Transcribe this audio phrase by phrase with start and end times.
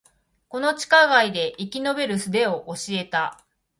[0.49, 3.39] この地下街で生き延びる術を教えた